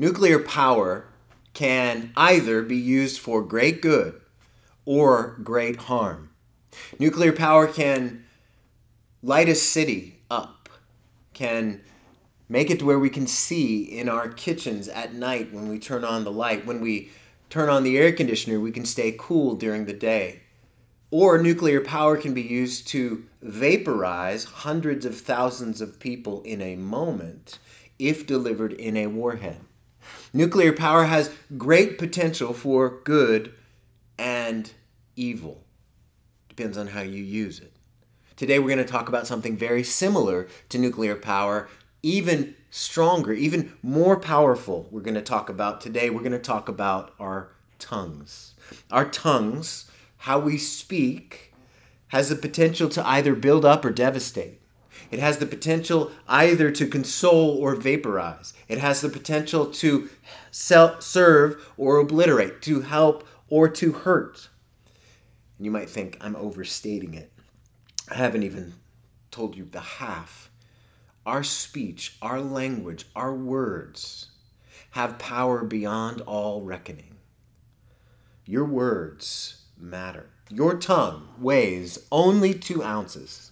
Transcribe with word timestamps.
Nuclear 0.00 0.38
power 0.38 1.08
can 1.54 2.12
either 2.16 2.62
be 2.62 2.76
used 2.76 3.18
for 3.18 3.42
great 3.42 3.82
good 3.82 4.20
or 4.84 5.36
great 5.42 5.74
harm. 5.74 6.30
Nuclear 7.00 7.32
power 7.32 7.66
can 7.66 8.24
light 9.24 9.48
a 9.48 9.56
city 9.56 10.20
up, 10.30 10.68
can 11.34 11.80
make 12.48 12.70
it 12.70 12.78
to 12.78 12.84
where 12.84 13.00
we 13.00 13.10
can 13.10 13.26
see 13.26 13.82
in 13.82 14.08
our 14.08 14.28
kitchens 14.28 14.86
at 14.86 15.14
night 15.14 15.52
when 15.52 15.68
we 15.68 15.80
turn 15.80 16.04
on 16.04 16.22
the 16.22 16.30
light. 16.30 16.64
When 16.64 16.80
we 16.80 17.10
turn 17.50 17.68
on 17.68 17.82
the 17.82 17.98
air 17.98 18.12
conditioner, 18.12 18.60
we 18.60 18.70
can 18.70 18.84
stay 18.84 19.16
cool 19.18 19.56
during 19.56 19.86
the 19.86 19.92
day. 19.92 20.42
Or 21.10 21.42
nuclear 21.42 21.80
power 21.80 22.16
can 22.16 22.34
be 22.34 22.42
used 22.42 22.86
to 22.88 23.24
vaporize 23.42 24.44
hundreds 24.44 25.04
of 25.04 25.20
thousands 25.20 25.80
of 25.80 25.98
people 25.98 26.42
in 26.42 26.62
a 26.62 26.76
moment 26.76 27.58
if 27.98 28.28
delivered 28.28 28.74
in 28.74 28.96
a 28.96 29.08
warhead. 29.08 29.58
Nuclear 30.32 30.72
power 30.72 31.04
has 31.04 31.30
great 31.56 31.98
potential 31.98 32.52
for 32.52 33.00
good 33.04 33.54
and 34.18 34.70
evil. 35.16 35.64
Depends 36.48 36.76
on 36.76 36.88
how 36.88 37.00
you 37.00 37.22
use 37.22 37.60
it. 37.60 37.72
Today, 38.36 38.58
we're 38.58 38.68
going 38.68 38.78
to 38.78 38.84
talk 38.84 39.08
about 39.08 39.26
something 39.26 39.56
very 39.56 39.82
similar 39.82 40.46
to 40.68 40.78
nuclear 40.78 41.16
power, 41.16 41.68
even 42.02 42.54
stronger, 42.70 43.32
even 43.32 43.72
more 43.82 44.18
powerful. 44.18 44.86
We're 44.90 45.00
going 45.00 45.14
to 45.14 45.22
talk 45.22 45.48
about 45.48 45.80
today, 45.80 46.10
we're 46.10 46.20
going 46.20 46.32
to 46.32 46.38
talk 46.38 46.68
about 46.68 47.14
our 47.18 47.50
tongues. 47.78 48.54
Our 48.90 49.06
tongues, 49.06 49.90
how 50.18 50.38
we 50.38 50.58
speak, 50.58 51.54
has 52.08 52.28
the 52.28 52.36
potential 52.36 52.88
to 52.90 53.06
either 53.06 53.34
build 53.34 53.64
up 53.64 53.84
or 53.84 53.90
devastate. 53.90 54.57
It 55.10 55.20
has 55.20 55.38
the 55.38 55.46
potential 55.46 56.12
either 56.28 56.70
to 56.70 56.86
console 56.86 57.56
or 57.58 57.74
vaporize. 57.74 58.52
It 58.68 58.78
has 58.78 59.00
the 59.00 59.08
potential 59.08 59.66
to 59.66 60.08
serve 60.50 61.72
or 61.76 61.98
obliterate, 61.98 62.60
to 62.62 62.80
help 62.82 63.26
or 63.48 63.68
to 63.68 63.92
hurt. 63.92 64.48
And 65.56 65.64
you 65.64 65.70
might 65.70 65.88
think 65.88 66.18
I'm 66.20 66.36
overstating 66.36 67.14
it. 67.14 67.32
I 68.10 68.14
haven't 68.14 68.42
even 68.42 68.74
told 69.30 69.56
you 69.56 69.64
the 69.64 69.80
half. 69.80 70.50
Our 71.26 71.42
speech, 71.42 72.16
our 72.22 72.40
language, 72.40 73.06
our 73.14 73.34
words 73.34 74.26
have 74.92 75.18
power 75.18 75.64
beyond 75.64 76.22
all 76.22 76.62
reckoning. 76.62 77.16
Your 78.46 78.64
words 78.64 79.62
matter. 79.76 80.30
Your 80.50 80.78
tongue 80.78 81.28
weighs 81.38 81.98
only 82.10 82.54
two 82.54 82.82
ounces, 82.82 83.47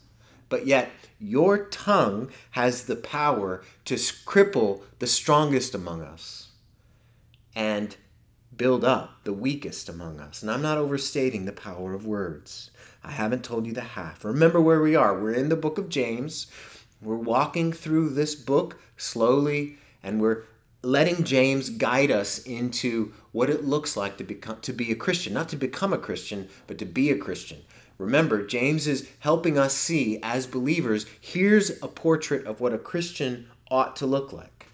but 0.49 0.67
yet 0.67 0.91
your 1.19 1.67
tongue 1.67 2.31
has 2.53 2.85
the 2.85 2.97
power 2.97 3.63
to 3.85 3.95
cripple 3.95 4.83
the 4.99 5.07
strongest 5.07 5.75
among 5.75 6.03
us 6.03 6.49
and 7.55 7.97
build 8.57 8.85
up 8.85 9.25
the 9.25 9.33
weakest 9.33 9.89
among 9.89 10.21
us. 10.21 10.43
And 10.43 10.51
I'm 10.51 10.63
not 10.63 10.79
overstating 10.79 11.45
the 11.45 11.53
power 11.53 11.95
of 11.95 12.07
words. 12.07 12.71
I 13.03 13.13
haven't 13.13 13.45
told 13.45 13.67
you 13.67 13.73
the 13.73 13.81
half. 13.81 14.25
Remember 14.25 14.61
where 14.61 14.81
we 14.81 14.97
are. 14.97 15.19
We're 15.19 15.33
in 15.33 15.49
the 15.49 15.57
book 15.57 15.79
of 15.79 15.89
James. 15.89 16.47
We're 17.01 17.17
walking 17.17 17.73
through 17.73 18.11
this 18.11 18.35
book 18.35 18.79
slowly 18.97 19.79
and 20.03 20.21
we're 20.21 20.45
letting 20.83 21.25
James 21.25 21.71
guide 21.71 22.11
us 22.11 22.39
into 22.39 23.13
what 23.33 23.51
it 23.51 23.65
looks 23.65 23.97
like 23.97 24.17
to 24.19 24.25
become 24.25 24.61
to 24.61 24.73
be 24.73 24.93
a 24.93 24.97
Christian, 24.97 25.35
not 25.35 25.49
to 25.49 25.57
become 25.57 25.93
a 25.93 25.99
Christian, 25.99 26.49
but 26.67 26.79
to 26.79 26.85
be 26.85 27.11
a 27.11 27.19
Christian. 27.19 27.63
Remember, 27.99 28.47
James 28.47 28.87
is 28.87 29.09
helping 29.21 29.59
us 29.59 29.75
see 29.75 30.19
as 30.23 30.47
believers, 30.47 31.07
here's 31.21 31.71
a 31.83 31.89
portrait 31.89 32.47
of 32.47 32.61
what 32.61 32.75
a 32.75 32.79
Christian 32.79 33.49
ought 33.71 33.97
to 33.97 34.07
look 34.07 34.33
like. 34.33 34.67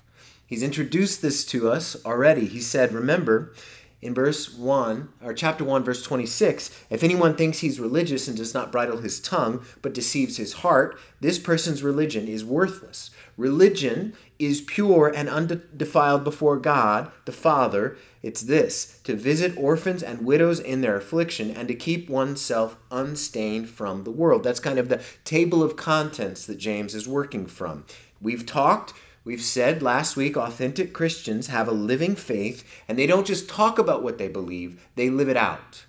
He's 0.47 0.63
introduced 0.63 1.23
this 1.23 1.45
to 1.47 1.71
us 1.71 1.97
already. 2.05 2.47
He 2.47 2.61
said, 2.61 2.93
remember, 2.93 3.55
in 4.03 4.13
verse 4.13 4.53
1 4.53 5.09
or 5.23 5.33
chapter 5.33 5.65
1 5.65 5.85
verse 5.85 6.03
26 6.03 6.77
if 6.91 7.05
anyone 7.05 7.37
thinks 7.37 7.61
he's 7.61 7.79
religious 7.79 8.27
and 8.27 8.37
does 8.37 8.53
not 8.53 8.73
bridle 8.73 8.99
his 8.99 9.21
tongue 9.21 9.65
but 9.81 9.95
deceives 9.95 10.37
his 10.37 10.55
heart 10.55 10.99
this 11.21 11.39
person's 11.39 11.85
religion 11.85 12.27
is 12.27 12.45
worthless 12.45 13.11
religion 13.37 14.13
is 14.47 14.61
pure 14.61 15.13
and 15.15 15.29
undefiled 15.29 16.25
before 16.25 16.57
God 16.59 17.11
the 17.25 17.33
Father 17.33 17.97
it's 18.23 18.43
this 18.43 19.01
to 19.05 19.17
visit 19.17 19.57
orphans 19.57 20.03
and 20.03 20.25
widows 20.25 20.61
in 20.61 20.81
their 20.81 20.97
affliction 20.97 21.51
and 21.51 21.69
to 21.69 21.75
keep 21.75 22.09
oneself 22.09 22.77
unstained 22.91 23.69
from 23.69 24.05
the 24.05 24.11
world 24.11 24.43
that's 24.43 24.61
kind 24.61 24.79
of 24.79 24.89
the 24.89 25.03
table 25.25 25.63
of 25.63 25.77
contents 25.77 26.47
that 26.47 26.59
James 26.59 26.95
is 26.95 27.09
working 27.09 27.47
from 27.47 27.85
we've 28.21 28.47
talked 28.47 28.93
We've 29.25 29.43
said 29.43 29.83
last 29.83 30.17
week 30.17 30.37
authentic 30.37 30.93
Christians 30.93 31.47
have 31.47 31.69
a 31.69 31.73
living 31.73 32.17
faith 32.17 32.65
and 32.89 32.99
they 32.99 33.07
don't 33.07 33.27
just 33.27 33.49
talk 33.49 33.79
about 33.79 34.03
what 34.03 34.19
they 34.19 34.29
believe, 34.29 34.85
they 34.97 35.11
live 35.11 35.29
it 35.29 35.37
out. 35.37 35.85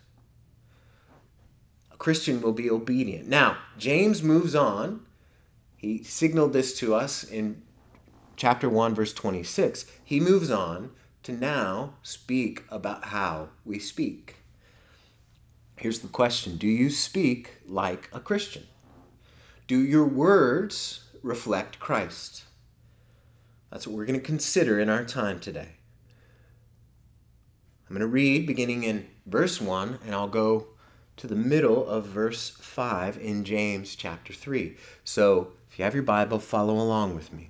A 1.91 1.97
Christian 1.97 2.41
will 2.41 2.53
be 2.53 2.69
obedient. 2.69 3.27
Now, 3.27 3.57
James 3.77 4.21
moves 4.21 4.53
on. 4.53 5.05
He 5.77 6.03
signaled 6.03 6.53
this 6.53 6.77
to 6.79 6.93
us 6.93 7.23
in 7.23 7.61
chapter 8.35 8.69
1, 8.69 8.95
verse 8.95 9.13
26. 9.13 9.85
He 10.03 10.19
moves 10.19 10.51
on 10.51 10.91
to 11.23 11.31
now 11.31 11.93
speak 12.03 12.63
about 12.69 13.05
how 13.05 13.49
we 13.65 13.79
speak. 13.79 14.37
Here's 15.77 15.99
the 15.99 16.07
question 16.07 16.57
Do 16.57 16.67
you 16.67 16.89
speak 16.89 17.57
like 17.67 18.09
a 18.13 18.19
Christian? 18.19 18.63
Do 19.67 19.79
your 19.79 20.05
words 20.05 21.05
reflect 21.21 21.79
Christ? 21.79 22.43
That's 23.71 23.87
what 23.87 23.95
we're 23.95 24.05
going 24.05 24.19
to 24.19 24.25
consider 24.25 24.79
in 24.79 24.89
our 24.89 25.03
time 25.03 25.39
today. 25.39 25.69
I'm 27.87 27.95
going 27.95 28.01
to 28.01 28.07
read 28.07 28.45
beginning 28.45 28.83
in 28.83 29.07
verse 29.25 29.59
1, 29.59 29.99
and 30.05 30.13
I'll 30.13 30.27
go 30.27 30.67
to 31.17 31.27
the 31.27 31.35
middle 31.35 31.87
of 31.87 32.05
verse 32.05 32.49
5 32.49 33.17
in 33.17 33.43
James 33.43 33.95
chapter 33.95 34.33
3. 34.33 34.75
So 35.03 35.53
if 35.69 35.79
you 35.79 35.85
have 35.85 35.93
your 35.93 36.03
Bible, 36.03 36.39
follow 36.39 36.75
along 36.75 37.15
with 37.15 37.33
me. 37.33 37.49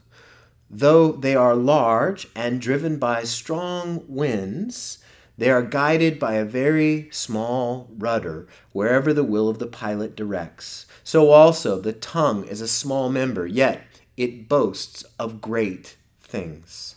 Though 0.73 1.11
they 1.11 1.35
are 1.35 1.53
large 1.53 2.29
and 2.33 2.61
driven 2.61 2.97
by 2.97 3.23
strong 3.23 4.05
winds, 4.07 4.99
they 5.37 5.49
are 5.49 5.63
guided 5.63 6.17
by 6.17 6.35
a 6.35 6.45
very 6.45 7.09
small 7.11 7.89
rudder 7.97 8.47
wherever 8.71 9.11
the 9.11 9.25
will 9.25 9.49
of 9.49 9.59
the 9.59 9.67
pilot 9.67 10.15
directs. 10.15 10.85
So 11.03 11.29
also 11.29 11.81
the 11.81 11.91
tongue 11.91 12.45
is 12.45 12.61
a 12.61 12.69
small 12.69 13.09
member, 13.09 13.45
yet 13.45 13.83
it 14.15 14.47
boasts 14.47 15.03
of 15.19 15.41
great 15.41 15.97
things. 16.21 16.95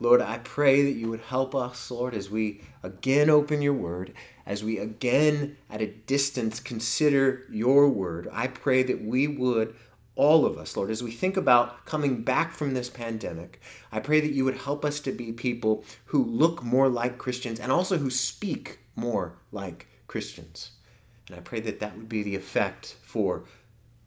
Lord, 0.00 0.20
I 0.20 0.38
pray 0.38 0.82
that 0.82 0.98
you 0.98 1.08
would 1.08 1.20
help 1.20 1.54
us, 1.54 1.92
Lord, 1.92 2.14
as 2.14 2.28
we 2.30 2.62
again 2.82 3.30
open 3.30 3.62
your 3.62 3.74
word, 3.74 4.12
as 4.44 4.64
we 4.64 4.78
again 4.78 5.56
at 5.70 5.80
a 5.80 5.86
distance 5.86 6.58
consider 6.58 7.44
your 7.48 7.88
word. 7.88 8.28
I 8.32 8.48
pray 8.48 8.82
that 8.82 9.04
we 9.04 9.28
would 9.28 9.76
all 10.16 10.46
of 10.46 10.56
us, 10.56 10.76
Lord, 10.76 10.90
as 10.90 11.02
we 11.02 11.10
think 11.10 11.36
about 11.36 11.84
coming 11.86 12.22
back 12.22 12.52
from 12.52 12.74
this 12.74 12.88
pandemic, 12.88 13.60
I 13.90 13.98
pray 13.98 14.20
that 14.20 14.32
you 14.32 14.44
would 14.44 14.58
help 14.58 14.84
us 14.84 15.00
to 15.00 15.12
be 15.12 15.32
people 15.32 15.84
who 16.06 16.24
look 16.24 16.62
more 16.62 16.88
like 16.88 17.18
Christians 17.18 17.58
and 17.58 17.72
also 17.72 17.98
who 17.98 18.10
speak 18.10 18.78
more 18.94 19.36
like 19.50 19.88
Christians. 20.06 20.72
And 21.28 21.36
I 21.36 21.40
pray 21.40 21.60
that 21.60 21.80
that 21.80 21.96
would 21.96 22.08
be 22.08 22.22
the 22.22 22.36
effect 22.36 22.96
for 23.02 23.44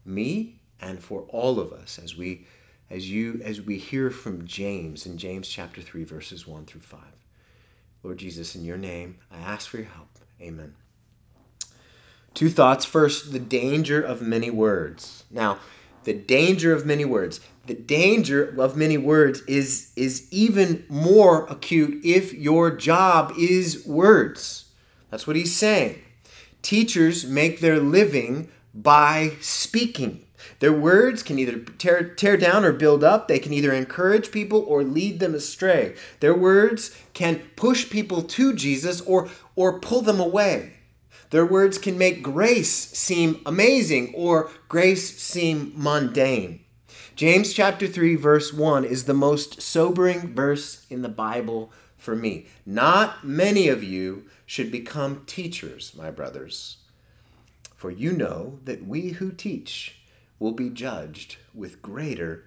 me 0.05 0.61
and 0.79 1.03
for 1.03 1.23
all 1.29 1.59
of 1.59 1.73
us 1.73 1.99
as 2.01 2.15
we 2.15 2.45
as 2.89 3.09
you 3.09 3.41
as 3.43 3.61
we 3.61 3.77
hear 3.77 4.09
from 4.09 4.45
James 4.45 5.05
in 5.05 5.17
James 5.17 5.49
chapter 5.49 5.81
3 5.81 6.05
verses 6.05 6.47
1 6.47 6.65
through 6.65 6.81
5. 6.81 6.99
Lord 8.03 8.19
Jesus, 8.19 8.55
in 8.55 8.63
your 8.63 8.77
name, 8.77 9.17
I 9.29 9.39
ask 9.39 9.67
for 9.67 9.77
your 9.77 9.87
help. 9.87 10.07
Amen. 10.39 10.75
Two 12.33 12.49
thoughts. 12.49 12.85
First, 12.85 13.33
the 13.33 13.39
danger 13.39 14.01
of 14.01 14.21
many 14.21 14.51
words. 14.51 15.25
Now, 15.31 15.57
the 16.03 16.13
danger 16.13 16.73
of 16.73 16.85
many 16.85 17.05
words. 17.05 17.39
The 17.65 17.73
danger 17.73 18.55
of 18.59 18.77
many 18.77 18.97
words 18.97 19.41
is, 19.41 19.91
is 19.95 20.27
even 20.31 20.85
more 20.87 21.45
acute 21.47 22.03
if 22.05 22.33
your 22.33 22.71
job 22.71 23.33
is 23.37 23.85
words. 23.85 24.71
That's 25.09 25.27
what 25.27 25.35
he's 25.35 25.55
saying. 25.55 26.01
Teachers 26.61 27.25
make 27.25 27.59
their 27.59 27.79
living 27.79 28.49
by 28.73 29.33
speaking. 29.41 30.25
Their 30.59 30.73
words 30.73 31.23
can 31.23 31.39
either 31.39 31.59
tear, 31.59 32.03
tear 32.15 32.37
down 32.37 32.63
or 32.63 32.71
build 32.71 33.03
up. 33.03 33.27
They 33.27 33.39
can 33.39 33.53
either 33.53 33.73
encourage 33.73 34.31
people 34.31 34.63
or 34.67 34.83
lead 34.83 35.19
them 35.19 35.35
astray. 35.35 35.95
Their 36.19 36.35
words 36.35 36.97
can 37.13 37.41
push 37.55 37.89
people 37.89 38.21
to 38.21 38.53
Jesus 38.53 39.01
or, 39.01 39.29
or 39.55 39.79
pull 39.79 40.01
them 40.01 40.19
away. 40.19 40.73
Their 41.29 41.45
words 41.45 41.77
can 41.77 41.97
make 41.97 42.23
grace 42.23 42.71
seem 42.71 43.41
amazing 43.45 44.13
or 44.15 44.49
grace 44.69 45.17
seem 45.19 45.73
mundane. 45.75 46.61
James 47.15 47.51
chapter 47.51 47.87
3 47.87 48.15
verse 48.15 48.53
1 48.53 48.85
is 48.85 49.05
the 49.05 49.13
most 49.13 49.61
sobering 49.61 50.33
verse 50.33 50.85
in 50.89 51.01
the 51.01 51.09
Bible 51.09 51.71
for 51.97 52.15
me. 52.15 52.45
Not 52.65 53.25
many 53.25 53.67
of 53.67 53.83
you 53.83 54.25
should 54.45 54.71
become 54.71 55.23
teachers, 55.25 55.93
my 55.97 56.11
brothers, 56.11 56.77
for 57.75 57.91
you 57.91 58.13
know 58.13 58.59
that 58.63 58.87
we 58.87 59.09
who 59.09 59.31
teach 59.31 59.99
will 60.39 60.53
be 60.53 60.69
judged 60.69 61.37
with 61.53 61.81
greater 61.81 62.45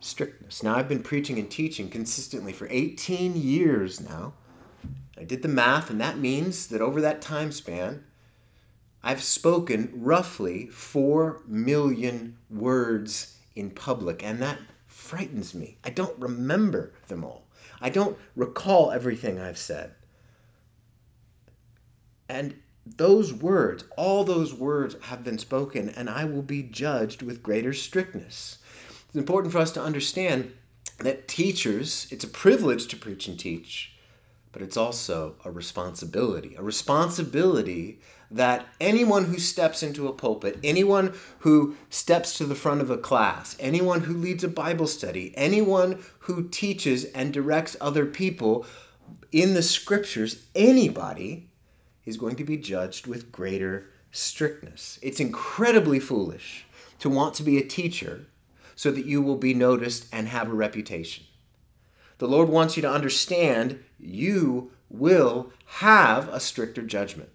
strictness. 0.00 0.62
Now, 0.62 0.76
I've 0.76 0.88
been 0.88 1.02
preaching 1.02 1.38
and 1.38 1.50
teaching 1.50 1.88
consistently 1.88 2.52
for 2.52 2.68
18 2.70 3.36
years 3.36 4.00
now. 4.00 4.34
I 5.18 5.24
did 5.24 5.42
the 5.42 5.48
math, 5.48 5.90
and 5.90 6.00
that 6.00 6.18
means 6.18 6.68
that 6.68 6.80
over 6.80 7.00
that 7.00 7.20
time 7.20 7.50
span, 7.50 8.04
I've 9.02 9.22
spoken 9.22 9.90
roughly 9.94 10.66
4 10.66 11.42
million 11.46 12.38
words 12.48 13.36
in 13.56 13.70
public, 13.70 14.22
and 14.22 14.40
that 14.40 14.58
frightens 14.86 15.54
me. 15.54 15.78
I 15.84 15.90
don't 15.90 16.18
remember 16.18 16.92
them 17.08 17.24
all. 17.24 17.46
I 17.80 17.90
don't 17.90 18.16
recall 18.36 18.90
everything 18.90 19.40
I've 19.40 19.58
said. 19.58 19.94
And 22.28 22.56
those 22.86 23.32
words, 23.32 23.84
all 23.96 24.24
those 24.24 24.54
words 24.54 24.96
have 25.02 25.24
been 25.24 25.38
spoken, 25.38 25.88
and 25.88 26.08
I 26.08 26.24
will 26.24 26.42
be 26.42 26.62
judged 26.62 27.22
with 27.22 27.42
greater 27.42 27.72
strictness. 27.72 28.58
It's 29.06 29.16
important 29.16 29.52
for 29.52 29.58
us 29.58 29.72
to 29.72 29.82
understand 29.82 30.52
that 30.98 31.28
teachers, 31.28 32.06
it's 32.10 32.24
a 32.24 32.28
privilege 32.28 32.86
to 32.88 32.96
preach 32.96 33.28
and 33.28 33.38
teach, 33.38 33.94
but 34.52 34.62
it's 34.62 34.76
also 34.76 35.36
a 35.44 35.50
responsibility. 35.50 36.54
A 36.56 36.62
responsibility 36.62 38.00
that 38.30 38.66
anyone 38.80 39.24
who 39.24 39.38
steps 39.38 39.82
into 39.82 40.08
a 40.08 40.12
pulpit, 40.12 40.58
anyone 40.62 41.14
who 41.40 41.76
steps 41.88 42.36
to 42.36 42.44
the 42.44 42.54
front 42.54 42.80
of 42.80 42.90
a 42.90 42.98
class, 42.98 43.56
anyone 43.58 44.02
who 44.02 44.16
leads 44.16 44.44
a 44.44 44.48
Bible 44.48 44.86
study, 44.86 45.32
anyone 45.36 46.02
who 46.20 46.48
teaches 46.48 47.04
and 47.06 47.32
directs 47.32 47.76
other 47.80 48.04
people 48.04 48.66
in 49.32 49.54
the 49.54 49.62
scriptures, 49.62 50.46
anybody 50.54 51.50
is 52.04 52.16
going 52.16 52.36
to 52.36 52.44
be 52.44 52.56
judged 52.56 53.06
with 53.06 53.32
greater 53.32 53.90
strictness. 54.10 54.98
It's 55.02 55.20
incredibly 55.20 56.00
foolish 56.00 56.66
to 56.98 57.10
want 57.10 57.34
to 57.34 57.42
be 57.42 57.58
a 57.58 57.64
teacher 57.64 58.26
so 58.74 58.90
that 58.90 59.06
you 59.06 59.20
will 59.20 59.36
be 59.36 59.54
noticed 59.54 60.06
and 60.12 60.28
have 60.28 60.48
a 60.48 60.54
reputation. 60.54 61.24
The 62.18 62.28
Lord 62.28 62.48
wants 62.48 62.76
you 62.76 62.82
to 62.82 62.90
understand 62.90 63.82
you 63.98 64.72
will 64.90 65.52
have 65.66 66.28
a 66.28 66.40
stricter 66.40 66.82
judgment. 66.82 67.30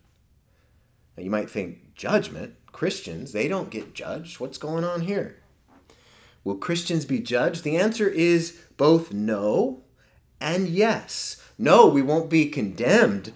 Now, 1.17 1.23
you 1.23 1.29
might 1.29 1.49
think, 1.49 1.95
judgment? 1.95 2.55
Christians, 2.71 3.31
they 3.31 3.47
don't 3.47 3.69
get 3.69 3.93
judged. 3.93 4.39
What's 4.39 4.57
going 4.57 4.83
on 4.83 5.01
here? 5.01 5.37
Will 6.43 6.55
Christians 6.55 7.05
be 7.05 7.19
judged? 7.19 7.63
The 7.63 7.77
answer 7.77 8.09
is 8.09 8.59
both 8.75 9.13
no 9.13 9.83
and 10.41 10.67
yes. 10.67 11.41
No, 11.57 11.87
we 11.87 12.01
won't 12.01 12.29
be 12.29 12.47
condemned 12.47 13.31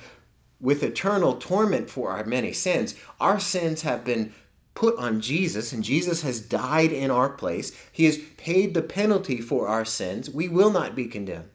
with 0.60 0.84
eternal 0.84 1.36
torment 1.36 1.90
for 1.90 2.10
our 2.10 2.26
many 2.26 2.52
sins. 2.52 2.96
Our 3.22 3.40
sins 3.40 3.84
have 3.84 4.04
been 4.04 4.34
put 4.78 4.96
on 5.00 5.20
Jesus, 5.22 5.74
and 5.74 5.84
Jesus 5.84 6.22
has 6.22 6.40
died 6.40 6.92
in 6.92 7.10
our 7.10 7.30
place. 7.30 7.72
He 7.92 8.06
has 8.06 8.20
paid 8.38 8.76
the 8.76 8.84
penalty 8.84 9.42
for 9.42 9.68
our 9.68 9.84
sins. 9.84 10.30
We 10.30 10.48
will 10.48 10.70
not 10.70 10.94
be 10.94 11.08
condemned, 11.08 11.50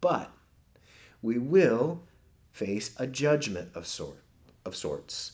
but 0.00 0.30
we 1.20 1.36
will 1.36 2.04
face 2.50 2.94
a 2.96 3.06
judgment 3.06 3.68
of 3.74 3.86
sort 3.86 4.22
of 4.64 4.74
sorts. 4.74 5.32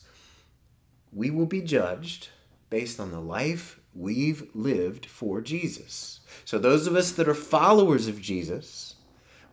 We 1.13 1.29
will 1.31 1.45
be 1.45 1.61
judged 1.61 2.27
based 2.69 2.99
on 2.99 3.11
the 3.11 3.21
life 3.21 3.79
we've 3.93 4.49
lived 4.53 5.05
for 5.05 5.39
Jesus. 5.39 6.19
So 6.43 6.59
those 6.59 6.85
of 6.85 6.97
us 6.97 7.13
that 7.13 7.29
are 7.29 7.33
followers 7.33 8.09
of 8.09 8.21
Jesus, 8.21 8.95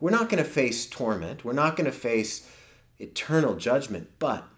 we're 0.00 0.10
not 0.10 0.28
going 0.28 0.42
to 0.42 0.50
face 0.50 0.84
torment. 0.84 1.44
We're 1.44 1.52
not 1.52 1.76
going 1.76 1.86
to 1.88 1.96
face 1.96 2.50
eternal 2.98 3.54
judgment. 3.54 4.10
But 4.18 4.48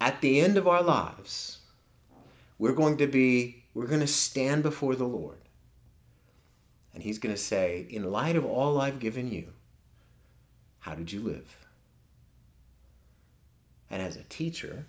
at 0.00 0.20
the 0.20 0.40
end 0.40 0.56
of 0.56 0.68
our 0.68 0.84
lives, 0.84 1.58
we're 2.58 2.72
going 2.72 2.96
to 2.98 3.06
be, 3.06 3.64
we're 3.74 3.86
going 3.86 4.00
to 4.00 4.06
stand 4.06 4.62
before 4.62 4.94
the 4.94 5.06
Lord. 5.06 5.38
And 6.94 7.02
He's 7.02 7.18
going 7.18 7.34
to 7.34 7.40
say, 7.40 7.86
In 7.90 8.10
light 8.10 8.36
of 8.36 8.44
all 8.44 8.80
I've 8.80 8.98
given 8.98 9.30
you, 9.30 9.48
how 10.80 10.94
did 10.94 11.12
you 11.12 11.20
live? 11.20 11.56
And 13.90 14.02
as 14.02 14.16
a 14.16 14.24
teacher, 14.24 14.86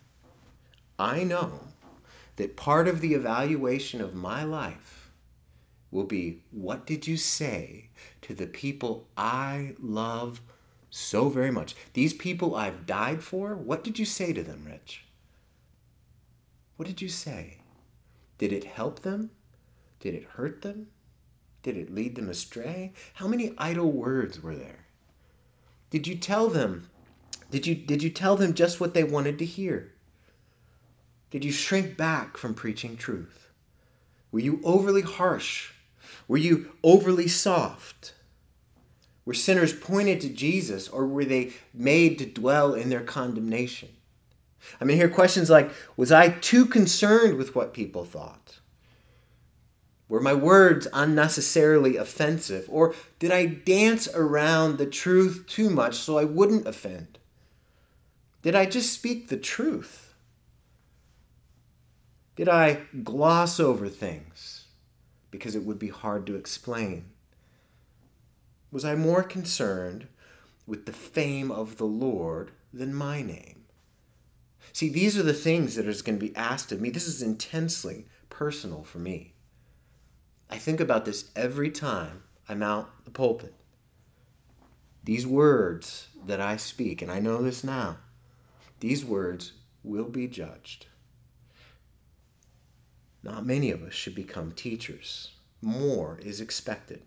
I 0.97 1.23
know 1.23 1.59
that 2.35 2.55
part 2.55 2.87
of 2.87 3.01
the 3.01 3.13
evaluation 3.13 4.01
of 4.01 4.15
my 4.15 4.43
life 4.43 5.11
will 5.91 6.05
be 6.05 6.41
what 6.51 6.85
did 6.85 7.05
you 7.05 7.17
say 7.17 7.89
to 8.21 8.33
the 8.33 8.47
people 8.47 9.07
I 9.15 9.75
love 9.79 10.41
so 10.89 11.29
very 11.29 11.51
much. 11.51 11.75
These 11.93 12.13
people 12.13 12.55
I've 12.55 12.85
died 12.85 13.23
for, 13.23 13.55
what 13.55 13.83
did 13.83 13.99
you 13.99 14.05
say 14.05 14.33
to 14.33 14.43
them, 14.43 14.65
Rich? 14.65 15.03
What 16.75 16.87
did 16.87 17.01
you 17.01 17.09
say? 17.09 17.57
Did 18.37 18.51
it 18.51 18.63
help 18.63 19.01
them? 19.01 19.29
Did 19.99 20.15
it 20.15 20.23
hurt 20.33 20.61
them? 20.61 20.87
Did 21.61 21.77
it 21.77 21.93
lead 21.93 22.15
them 22.15 22.29
astray? 22.29 22.93
How 23.15 23.27
many 23.27 23.53
idle 23.57 23.91
words 23.91 24.41
were 24.41 24.55
there? 24.55 24.85
Did 25.89 26.07
you 26.07 26.15
tell 26.15 26.49
them? 26.49 26.89
Did 27.51 27.67
you, 27.67 27.75
did 27.75 28.01
you 28.01 28.09
tell 28.09 28.35
them 28.35 28.53
just 28.53 28.79
what 28.79 28.93
they 28.93 29.03
wanted 29.03 29.37
to 29.39 29.45
hear? 29.45 29.93
Did 31.29 31.45
you 31.45 31.51
shrink 31.51 31.95
back 31.95 32.37
from 32.37 32.53
preaching 32.53 32.97
truth? 32.97 33.47
Were 34.31 34.39
you 34.39 34.59
overly 34.63 35.03
harsh? 35.03 35.71
Were 36.27 36.37
you 36.37 36.73
overly 36.83 37.27
soft? 37.27 38.13
Were 39.25 39.33
sinners 39.33 39.73
pointed 39.73 40.19
to 40.21 40.29
Jesus 40.29 40.87
or 40.87 41.05
were 41.05 41.25
they 41.25 41.53
made 41.73 42.17
to 42.19 42.25
dwell 42.25 42.73
in 42.73 42.89
their 42.89 43.03
condemnation? 43.03 43.89
I 44.79 44.85
mean, 44.85 44.97
here 44.97 45.09
questions 45.09 45.49
like 45.49 45.71
Was 45.95 46.11
I 46.11 46.29
too 46.29 46.65
concerned 46.65 47.37
with 47.37 47.55
what 47.55 47.73
people 47.73 48.05
thought? 48.05 48.59
Were 50.09 50.19
my 50.19 50.33
words 50.33 50.87
unnecessarily 50.93 51.97
offensive? 51.97 52.65
Or 52.69 52.93
did 53.19 53.31
I 53.31 53.45
dance 53.45 54.07
around 54.13 54.77
the 54.77 54.85
truth 54.85 55.45
too 55.47 55.69
much 55.69 55.95
so 55.95 56.17
I 56.17 56.23
wouldn't 56.23 56.67
offend? 56.67 57.17
Did 58.41 58.53
I 58.53 58.65
just 58.65 58.93
speak 58.93 59.29
the 59.29 59.37
truth? 59.37 60.13
Did 62.35 62.49
I 62.49 62.81
gloss 63.03 63.59
over 63.59 63.89
things 63.89 64.65
because 65.31 65.55
it 65.55 65.63
would 65.63 65.79
be 65.79 65.89
hard 65.89 66.27
to 66.27 66.35
explain? 66.35 67.05
was 68.73 68.83
I 68.83 68.95
more 68.95 69.21
concerned 69.21 70.07
with 70.65 70.87
the 70.87 70.91
fame 70.91 71.51
of 71.51 71.77
the 71.77 71.85
Lord 71.85 72.51
than 72.73 72.93
my 72.93 73.21
name? 73.21 73.62
See, 74.71 74.89
these 74.89 75.17
are 75.17 75.23
the 75.23 75.33
things 75.33 75.75
that 75.75 75.87
is 75.87 76.01
going 76.01 76.17
to 76.17 76.25
be 76.25 76.35
asked 76.35 76.71
of 76.71 76.79
me. 76.79 76.89
This 76.89 77.07
is 77.07 77.21
intensely 77.21 78.07
personal 78.29 78.83
for 78.83 78.99
me. 78.99 79.33
I 80.49 80.57
think 80.57 80.79
about 80.79 81.05
this 81.05 81.31
every 81.35 81.69
time 81.69 82.23
I 82.47 82.55
mount 82.55 82.87
the 83.05 83.11
pulpit. 83.11 83.53
These 85.03 85.27
words 85.27 86.07
that 86.25 86.39
I 86.39 86.55
speak, 86.57 87.01
and 87.01 87.11
I 87.11 87.19
know 87.19 87.41
this 87.41 87.63
now, 87.63 87.97
these 88.79 89.03
words 89.03 89.53
will 89.83 90.09
be 90.09 90.27
judged. 90.27 90.87
Not 93.21 93.45
many 93.45 93.71
of 93.71 93.83
us 93.83 93.93
should 93.93 94.15
become 94.15 94.51
teachers. 94.51 95.31
More 95.61 96.19
is 96.21 96.41
expected. 96.41 97.01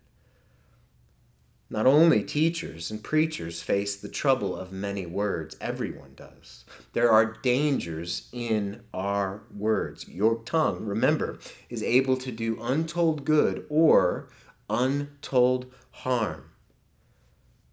Not 1.68 1.86
only 1.86 2.22
teachers 2.22 2.92
and 2.92 3.02
preachers 3.02 3.60
face 3.60 3.96
the 3.96 4.08
trouble 4.08 4.54
of 4.54 4.70
many 4.70 5.04
words, 5.04 5.56
everyone 5.60 6.12
does. 6.14 6.64
There 6.92 7.10
are 7.10 7.36
dangers 7.42 8.28
in 8.32 8.82
our 8.94 9.42
words. 9.54 10.08
Your 10.08 10.36
tongue, 10.44 10.84
remember, 10.84 11.40
is 11.68 11.82
able 11.82 12.16
to 12.18 12.30
do 12.30 12.62
untold 12.62 13.24
good 13.24 13.66
or 13.68 14.28
untold 14.70 15.72
harm. 15.90 16.50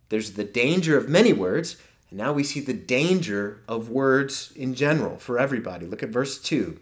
There's 0.10 0.34
the 0.34 0.44
danger 0.44 0.98
of 0.98 1.08
many 1.08 1.32
words, 1.32 1.78
and 2.10 2.18
now 2.18 2.34
we 2.34 2.44
see 2.44 2.62
the 2.62 2.74
danger 2.74 3.62
of 3.68 3.90
words 3.90 4.52
in 4.56 4.74
general 4.74 5.18
for 5.18 5.38
everybody. 5.38 5.86
Look 5.86 6.02
at 6.02 6.10
verse 6.10 6.40
2. 6.40 6.80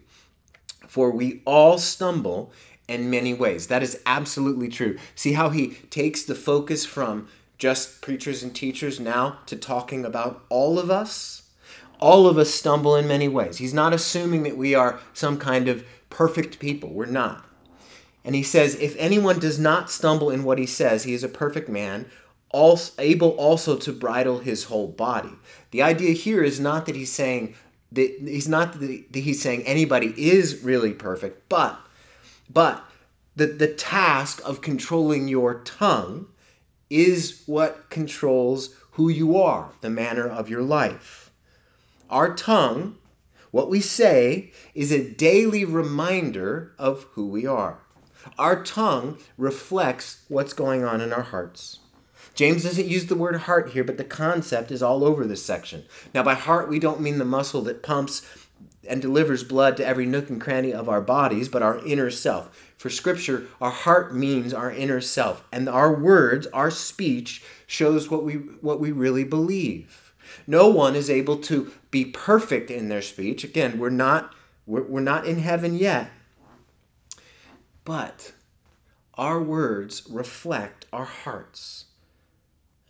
For 0.88 1.10
we 1.10 1.42
all 1.44 1.78
stumble 1.78 2.52
in 2.92 3.10
many 3.10 3.34
ways. 3.34 3.66
That 3.66 3.82
is 3.82 4.00
absolutely 4.06 4.68
true. 4.68 4.98
See 5.14 5.32
how 5.32 5.48
he 5.48 5.68
takes 5.90 6.22
the 6.22 6.34
focus 6.34 6.84
from 6.84 7.28
just 7.58 8.02
preachers 8.02 8.42
and 8.42 8.54
teachers 8.54 9.00
now 9.00 9.38
to 9.46 9.56
talking 9.56 10.04
about 10.04 10.44
all 10.48 10.78
of 10.78 10.90
us? 10.90 11.50
All 12.00 12.26
of 12.26 12.36
us 12.36 12.52
stumble 12.52 12.96
in 12.96 13.06
many 13.06 13.28
ways. 13.28 13.58
He's 13.58 13.74
not 13.74 13.92
assuming 13.92 14.42
that 14.42 14.56
we 14.56 14.74
are 14.74 14.98
some 15.12 15.38
kind 15.38 15.68
of 15.68 15.84
perfect 16.10 16.58
people. 16.58 16.90
We're 16.90 17.06
not. 17.06 17.46
And 18.24 18.34
he 18.34 18.42
says, 18.42 18.74
if 18.76 18.94
anyone 18.98 19.38
does 19.38 19.58
not 19.58 19.90
stumble 19.90 20.30
in 20.30 20.44
what 20.44 20.58
he 20.58 20.66
says, 20.66 21.04
he 21.04 21.14
is 21.14 21.24
a 21.24 21.28
perfect 21.28 21.68
man, 21.68 22.06
also, 22.50 22.92
able 22.98 23.30
also 23.30 23.76
to 23.76 23.92
bridle 23.92 24.40
his 24.40 24.64
whole 24.64 24.88
body. 24.88 25.32
The 25.70 25.82
idea 25.82 26.12
here 26.12 26.42
is 26.42 26.60
not 26.60 26.86
that 26.86 26.96
he's 26.96 27.12
saying 27.12 27.54
that 27.92 28.16
he's 28.20 28.48
not 28.48 28.80
that 28.80 29.04
he's 29.12 29.42
saying 29.42 29.62
anybody 29.62 30.14
is 30.16 30.62
really 30.62 30.92
perfect, 30.92 31.48
but 31.48 31.78
but 32.50 32.84
the, 33.34 33.46
the 33.46 33.72
task 33.72 34.40
of 34.44 34.60
controlling 34.60 35.28
your 35.28 35.62
tongue 35.62 36.26
is 36.90 37.42
what 37.46 37.88
controls 37.88 38.76
who 38.92 39.08
you 39.08 39.36
are, 39.38 39.70
the 39.80 39.90
manner 39.90 40.28
of 40.28 40.50
your 40.50 40.62
life. 40.62 41.30
Our 42.10 42.34
tongue, 42.34 42.98
what 43.50 43.70
we 43.70 43.80
say, 43.80 44.52
is 44.74 44.92
a 44.92 45.10
daily 45.10 45.64
reminder 45.64 46.74
of 46.78 47.04
who 47.12 47.26
we 47.26 47.46
are. 47.46 47.78
Our 48.38 48.62
tongue 48.62 49.18
reflects 49.38 50.24
what's 50.28 50.52
going 50.52 50.84
on 50.84 51.00
in 51.00 51.12
our 51.12 51.22
hearts. 51.22 51.78
James 52.34 52.62
doesn't 52.62 52.88
use 52.88 53.06
the 53.06 53.14
word 53.14 53.36
heart 53.36 53.70
here, 53.70 53.84
but 53.84 53.98
the 53.98 54.04
concept 54.04 54.70
is 54.70 54.82
all 54.82 55.04
over 55.04 55.26
this 55.26 55.44
section. 55.44 55.84
Now, 56.14 56.22
by 56.22 56.34
heart, 56.34 56.68
we 56.68 56.78
don't 56.78 57.00
mean 57.00 57.18
the 57.18 57.24
muscle 57.24 57.62
that 57.62 57.82
pumps 57.82 58.22
and 58.88 59.00
delivers 59.00 59.44
blood 59.44 59.76
to 59.76 59.86
every 59.86 60.06
nook 60.06 60.28
and 60.28 60.40
cranny 60.40 60.72
of 60.72 60.88
our 60.88 61.00
bodies, 61.00 61.48
but 61.48 61.62
our 61.62 61.84
inner 61.86 62.10
self. 62.10 62.72
For 62.76 62.90
Scripture, 62.90 63.46
our 63.60 63.70
heart 63.70 64.14
means 64.14 64.52
our 64.52 64.70
inner 64.70 65.00
self, 65.00 65.44
and 65.52 65.68
our 65.68 65.94
words, 65.94 66.46
our 66.48 66.70
speech, 66.70 67.42
shows 67.66 68.10
what 68.10 68.24
we 68.24 68.34
what 68.34 68.80
we 68.80 68.90
really 68.90 69.24
believe. 69.24 70.14
No 70.46 70.68
one 70.68 70.96
is 70.96 71.10
able 71.10 71.36
to 71.38 71.72
be 71.90 72.04
perfect 72.04 72.70
in 72.70 72.88
their 72.88 73.02
speech. 73.02 73.44
Again, 73.44 73.78
we're 73.78 73.90
not 73.90 74.34
we're, 74.66 74.82
we're 74.82 75.00
not 75.00 75.26
in 75.26 75.38
heaven 75.38 75.76
yet, 75.76 76.10
but 77.84 78.32
our 79.14 79.40
words 79.40 80.02
reflect 80.08 80.86
our 80.92 81.04
hearts. 81.04 81.86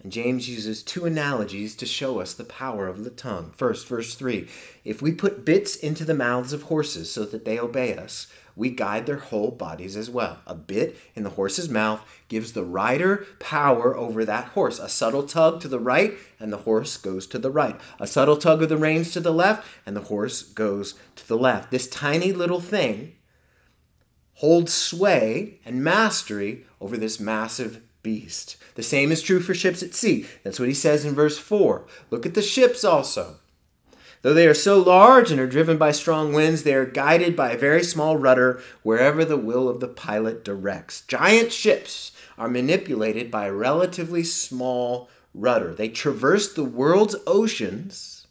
And 0.03 0.11
James 0.11 0.49
uses 0.49 0.83
two 0.83 1.05
analogies 1.05 1.77
to 1.77 1.87
show 1.87 2.21
us 2.21 2.35
the 2.35 2.45
power 2.45 2.89
of 2.89 3.05
the 3.05 3.11
tongue. 3.11 3.53
First, 3.57 3.87
verse 3.87 4.15
3 4.15 4.49
If 4.85 5.01
we 5.01 5.13
put 5.13 5.45
bits 5.45 5.77
into 5.77 6.05
the 6.05 6.15
mouths 6.15 6.53
of 6.53 6.65
horses 6.65 7.11
so 7.11 7.25
that 7.25 7.45
they 7.45 7.59
obey 7.59 7.97
us, 7.97 8.27
we 8.57 8.71
guide 8.71 9.07
their 9.07 9.17
whole 9.17 9.51
bodies 9.51 9.97
as 9.97 10.11
well. 10.11 10.39
A 10.47 10.55
bit 10.55 10.97
in 11.15 11.23
the 11.23 11.31
horse's 11.31 11.69
mouth 11.69 12.03
gives 12.29 12.53
the 12.53 12.65
rider 12.65 13.27
power 13.39 13.97
over 13.97 14.25
that 14.25 14.47
horse. 14.49 14.79
A 14.79 14.89
subtle 14.89 15.23
tug 15.23 15.61
to 15.61 15.69
the 15.69 15.79
right, 15.79 16.15
and 16.41 16.53
the 16.53 16.59
horse 16.59 16.97
goes 16.97 17.27
to 17.29 17.39
the 17.39 17.51
right. 17.51 17.81
A 18.01 18.07
subtle 18.07 18.37
tug 18.37 18.63
of 18.63 18.69
the 18.69 18.77
reins 18.77 19.13
to 19.13 19.21
the 19.21 19.33
left, 19.33 19.67
and 19.87 19.97
the 19.97 20.03
horse 20.03 20.43
goes 20.43 20.95
to 21.17 21.27
the 21.27 21.39
left. 21.39 21.71
This 21.71 21.87
tiny 21.87 22.33
little 22.33 22.61
thing 22.61 23.15
holds 24.35 24.73
sway 24.73 25.61
and 25.65 25.85
mastery 25.85 26.67
over 26.81 26.97
this 26.97 27.21
massive 27.21 27.81
beast. 28.03 28.57
The 28.75 28.83
same 28.83 29.13
is 29.13 29.23
true 29.23 29.41
for 29.41 29.55
ships 29.55 29.83
at 29.83 29.95
sea. 29.95 30.27
That's 30.43 30.59
what 30.59 30.69
he 30.69 30.75
says 30.75 31.05
in 31.05 31.15
verse 31.15 31.39
4. 31.39 31.85
Look 32.11 32.27
at 32.27 32.35
the 32.35 32.43
ships 32.43 32.85
also. 32.85 33.37
Though 34.23 34.35
they 34.35 34.47
are 34.47 34.55
so 34.55 34.79
large 34.79 35.31
and 35.31 35.41
are 35.41 35.49
driven 35.49 35.79
by 35.79 35.91
strong 35.91 36.33
winds, 36.33 36.63
they 36.63 36.75
are 36.75 36.87
guided 36.87 37.35
by 37.35 37.53
a 37.53 37.59
very 37.59 37.83
small 37.83 38.17
rudder 38.17 38.63
wherever 38.83 39.25
the 39.25 39.37
will 39.37 39.69
of 39.69 39.81
the 39.81 39.89
pilot 39.89 40.45
directs. 40.45 41.01
Giant 41.03 41.53
ships 41.53 42.13
are 42.39 42.49
manipulated 42.49 43.31
by 43.31 43.47
a 43.47 43.53
relatively 43.53 44.23
small 44.23 45.11
rudder. 45.35 45.75
They 45.75 45.89
traverse 45.89 46.53
the 46.53 46.65
world's 46.65 47.17
oceans 47.27 48.27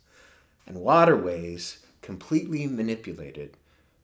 and 0.66 0.78
waterways 0.78 1.86
completely 2.02 2.68
manipulated 2.68 3.58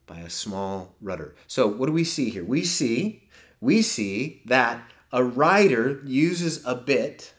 by 0.05 0.19
a 0.19 0.29
small 0.29 0.95
rudder. 1.01 1.36
So 1.47 1.67
what 1.67 1.86
do 1.86 1.93
we 1.93 2.03
see 2.03 2.29
here? 2.29 2.43
We 2.43 2.63
see 2.63 3.24
we 3.59 3.81
see 3.81 4.41
that 4.45 4.81
a 5.11 5.23
rider 5.23 6.01
uses 6.05 6.65
a 6.65 6.75
bit 6.75 7.33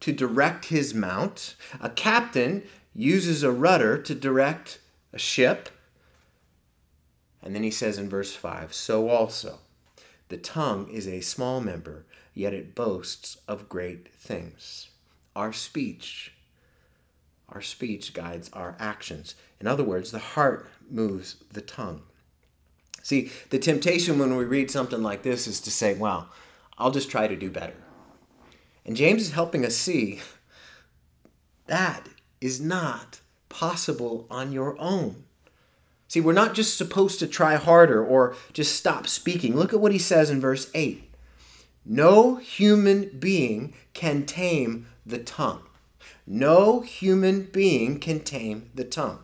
to 0.00 0.12
direct 0.12 0.66
his 0.66 0.94
mount. 0.94 1.54
A 1.80 1.90
captain 1.90 2.62
uses 2.94 3.42
a 3.42 3.52
rudder 3.52 3.98
to 3.98 4.14
direct 4.14 4.78
a 5.12 5.18
ship. 5.18 5.68
And 7.42 7.54
then 7.54 7.62
he 7.62 7.70
says 7.70 7.98
in 7.98 8.08
verse 8.08 8.34
5 8.34 8.72
So 8.72 9.08
also, 9.08 9.58
the 10.28 10.36
tongue 10.36 10.88
is 10.90 11.06
a 11.08 11.20
small 11.20 11.60
member, 11.60 12.06
yet 12.34 12.54
it 12.54 12.74
boasts 12.74 13.38
of 13.48 13.68
great 13.68 14.12
things. 14.12 14.90
Our 15.34 15.52
speech, 15.52 16.32
our 17.48 17.62
speech 17.62 18.14
guides 18.14 18.50
our 18.52 18.76
actions. 18.78 19.34
In 19.60 19.66
other 19.66 19.84
words, 19.84 20.10
the 20.10 20.18
heart 20.18 20.68
moves 20.88 21.36
the 21.52 21.60
tongue. 21.60 22.02
See, 23.02 23.30
the 23.48 23.58
temptation 23.58 24.18
when 24.18 24.36
we 24.36 24.44
read 24.44 24.70
something 24.70 25.02
like 25.02 25.22
this 25.22 25.46
is 25.46 25.60
to 25.62 25.70
say, 25.70 25.94
well, 25.94 26.28
I'll 26.80 26.90
just 26.90 27.10
try 27.10 27.28
to 27.28 27.36
do 27.36 27.50
better. 27.50 27.76
And 28.84 28.96
James 28.96 29.22
is 29.22 29.32
helping 29.32 29.64
us 29.64 29.76
see 29.76 30.20
that 31.66 32.08
is 32.40 32.60
not 32.60 33.20
possible 33.48 34.26
on 34.28 34.50
your 34.50 34.76
own. 34.80 35.24
See, 36.08 36.20
we're 36.20 36.32
not 36.32 36.54
just 36.54 36.76
supposed 36.76 37.20
to 37.20 37.28
try 37.28 37.54
harder 37.54 38.04
or 38.04 38.34
just 38.52 38.74
stop 38.74 39.06
speaking. 39.06 39.54
Look 39.54 39.72
at 39.72 39.80
what 39.80 39.92
he 39.92 39.98
says 39.98 40.30
in 40.30 40.40
verse 40.40 40.68
8 40.74 41.08
No 41.84 42.36
human 42.36 43.10
being 43.20 43.74
can 43.92 44.26
tame 44.26 44.88
the 45.06 45.18
tongue. 45.18 45.62
No 46.26 46.80
human 46.80 47.44
being 47.44 48.00
can 48.00 48.20
tame 48.20 48.70
the 48.74 48.84
tongue. 48.84 49.20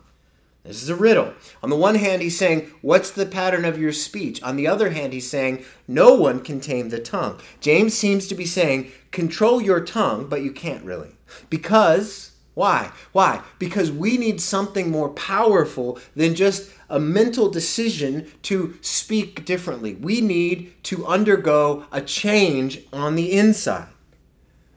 This 0.67 0.83
is 0.83 0.89
a 0.89 0.95
riddle. 0.95 1.33
On 1.63 1.69
the 1.69 1.77
one 1.77 1.95
hand, 1.95 2.21
he's 2.21 2.37
saying, 2.37 2.69
What's 2.81 3.09
the 3.09 3.25
pattern 3.25 3.63
of 3.63 3.79
your 3.79 3.93
speech? 3.93 4.43
On 4.43 4.57
the 4.57 4.67
other 4.67 4.89
hand, 4.89 5.13
he's 5.13 5.29
saying, 5.29 5.63
No 5.87 6.13
one 6.13 6.41
can 6.41 6.59
tame 6.59 6.89
the 6.89 6.99
tongue. 6.99 7.39
James 7.61 7.93
seems 7.93 8.27
to 8.27 8.35
be 8.35 8.45
saying, 8.45 8.91
Control 9.11 9.61
your 9.61 9.79
tongue, 9.79 10.27
but 10.27 10.41
you 10.41 10.51
can't 10.51 10.83
really. 10.83 11.15
Because, 11.49 12.31
why? 12.53 12.91
Why? 13.13 13.41
Because 13.59 13.91
we 13.91 14.17
need 14.17 14.41
something 14.41 14.91
more 14.91 15.09
powerful 15.09 15.99
than 16.15 16.35
just 16.35 16.69
a 16.89 16.99
mental 16.99 17.49
decision 17.49 18.29
to 18.43 18.77
speak 18.81 19.45
differently. 19.45 19.95
We 19.95 20.19
need 20.19 20.83
to 20.83 21.05
undergo 21.05 21.85
a 21.93 22.01
change 22.01 22.81
on 22.91 23.15
the 23.15 23.31
inside. 23.31 23.87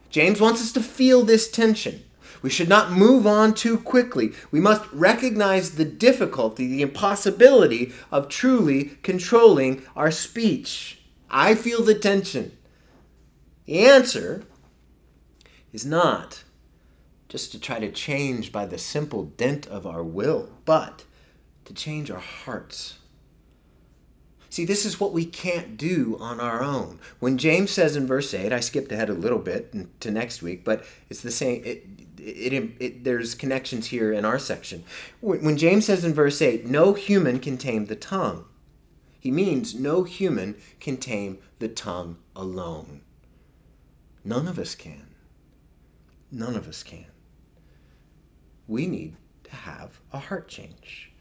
James 0.09 0.39
wants 0.39 0.61
us 0.61 0.71
to 0.73 0.81
feel 0.81 1.23
this 1.23 1.49
tension. 1.51 2.03
We 2.41 2.49
should 2.49 2.69
not 2.69 2.91
move 2.91 3.27
on 3.27 3.53
too 3.53 3.77
quickly. 3.77 4.33
We 4.49 4.59
must 4.59 4.91
recognize 4.91 5.75
the 5.75 5.85
difficulty, 5.85 6.67
the 6.67 6.81
impossibility 6.81 7.93
of 8.11 8.29
truly 8.29 8.97
controlling 9.03 9.83
our 9.95 10.11
speech. 10.11 11.01
I 11.29 11.55
feel 11.55 11.83
the 11.83 11.95
tension. 11.95 12.57
The 13.65 13.79
answer 13.79 14.43
is 15.71 15.85
not 15.85 16.43
just 17.29 17.51
to 17.51 17.59
try 17.59 17.79
to 17.79 17.91
change 17.91 18.51
by 18.51 18.65
the 18.65 18.77
simple 18.77 19.23
dent 19.23 19.65
of 19.67 19.85
our 19.85 20.03
will, 20.03 20.49
but 20.65 21.05
to 21.65 21.73
change 21.73 22.11
our 22.11 22.19
hearts. 22.19 22.97
See, 24.49 24.65
this 24.65 24.85
is 24.85 24.99
what 24.99 25.13
we 25.13 25.23
can't 25.23 25.77
do 25.77 26.17
on 26.19 26.41
our 26.41 26.61
own. 26.61 26.99
When 27.19 27.37
James 27.37 27.71
says 27.71 27.95
in 27.95 28.05
verse 28.05 28.33
8, 28.33 28.51
I 28.51 28.59
skipped 28.59 28.91
ahead 28.91 29.09
a 29.09 29.13
little 29.13 29.39
bit 29.39 30.01
to 30.01 30.11
next 30.11 30.41
week, 30.41 30.65
but 30.65 30.83
it's 31.09 31.21
the 31.21 31.31
same. 31.31 31.63
It, 31.63 31.85
it, 32.21 32.53
it, 32.53 32.71
it, 32.79 33.03
there's 33.03 33.35
connections 33.35 33.87
here 33.87 34.13
in 34.13 34.25
our 34.25 34.39
section. 34.39 34.83
When, 35.19 35.43
when 35.43 35.57
James 35.57 35.85
says 35.85 36.05
in 36.05 36.13
verse 36.13 36.41
8, 36.41 36.65
no 36.65 36.93
human 36.93 37.39
can 37.39 37.57
tame 37.57 37.87
the 37.87 37.95
tongue, 37.95 38.45
he 39.19 39.31
means 39.31 39.75
no 39.75 40.03
human 40.03 40.55
can 40.79 40.97
tame 40.97 41.39
the 41.59 41.67
tongue 41.67 42.17
alone. 42.35 43.01
None 44.23 44.47
of 44.47 44.57
us 44.57 44.75
can. 44.75 45.15
None 46.31 46.55
of 46.55 46.67
us 46.67 46.81
can. 46.83 47.05
We 48.67 48.87
need 48.87 49.15
to 49.43 49.51
have 49.51 49.99
a 50.13 50.19
heart 50.19 50.47
change. 50.47 51.11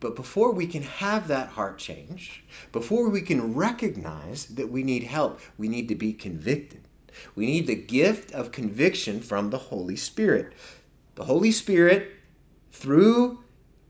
But 0.00 0.16
before 0.16 0.52
we 0.52 0.66
can 0.66 0.82
have 0.82 1.28
that 1.28 1.48
heart 1.50 1.78
change, 1.78 2.44
before 2.72 3.08
we 3.08 3.22
can 3.22 3.54
recognize 3.54 4.46
that 4.46 4.70
we 4.70 4.82
need 4.82 5.04
help, 5.04 5.40
we 5.56 5.68
need 5.68 5.88
to 5.88 5.94
be 5.94 6.12
convicted. 6.12 6.85
We 7.34 7.46
need 7.46 7.66
the 7.66 7.74
gift 7.74 8.32
of 8.32 8.52
conviction 8.52 9.20
from 9.20 9.50
the 9.50 9.58
Holy 9.58 9.96
Spirit. 9.96 10.52
The 11.14 11.24
Holy 11.24 11.50
Spirit, 11.50 12.10
through 12.70 13.40